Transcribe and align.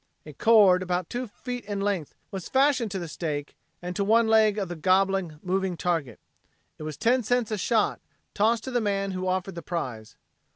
A 0.25 0.33
cord, 0.33 0.81
about 0.81 1.11
two 1.11 1.27
feet 1.27 1.63
in 1.65 1.79
length, 1.79 2.15
was 2.31 2.49
fastened 2.49 2.89
to 2.89 2.97
the 2.97 3.07
stake 3.07 3.55
and 3.83 3.95
to 3.95 4.03
one 4.03 4.27
leg 4.27 4.57
of 4.57 4.67
the 4.67 4.75
gobbling, 4.75 5.39
moving 5.43 5.77
target. 5.77 6.19
It 6.79 6.81
was 6.81 6.97
ten 6.97 7.21
cents 7.21 7.51
a 7.51 7.57
shot, 7.59 8.01
tossed 8.33 8.63
to 8.63 8.71
the 8.71 8.81
man 8.81 9.11
who 9.11 9.27
offered 9.27 9.53
the 9.53 9.61
prize. 9.61 10.15